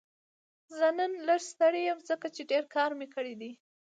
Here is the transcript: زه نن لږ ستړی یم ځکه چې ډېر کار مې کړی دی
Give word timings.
زه 0.77 0.87
نن 0.97 1.11
لږ 1.27 1.41
ستړی 1.51 1.81
یم 1.89 1.99
ځکه 2.09 2.27
چې 2.35 2.41
ډېر 2.51 2.63
کار 2.75 2.91
مې 2.99 3.07
کړی 3.15 3.33
دی 3.41 3.51